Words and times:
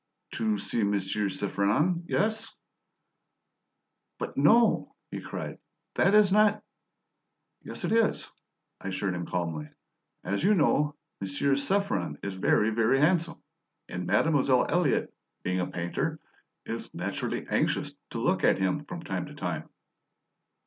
"To 0.31 0.57
see 0.57 0.81
Monsieur 0.81 1.29
Saffren, 1.29 2.05
yes." 2.07 2.55
"But, 4.17 4.35
no!" 4.35 4.95
he 5.11 5.21
cried. 5.21 5.59
"That 5.93 6.15
is 6.15 6.31
not" 6.31 6.63
"Yes, 7.63 7.83
it 7.83 7.91
is," 7.91 8.27
I 8.79 8.87
assured 8.87 9.13
him 9.13 9.27
calmly. 9.27 9.69
"As 10.23 10.43
you 10.43 10.55
know, 10.55 10.95
Monsieur 11.19 11.55
Saffren 11.55 12.17
is 12.25 12.33
very, 12.33 12.71
very 12.71 12.99
handsome, 12.99 13.43
and 13.89 14.07
Mademoiselle 14.07 14.65
Elliott, 14.69 15.13
being 15.43 15.59
a 15.59 15.67
painter, 15.69 16.19
is 16.65 16.91
naturally 16.95 17.45
anxious 17.47 17.93
to 18.09 18.17
look 18.17 18.43
at 18.43 18.57
him 18.57 18.85
from 18.85 19.03
time 19.03 19.27
to 19.27 19.35
time." 19.35 19.69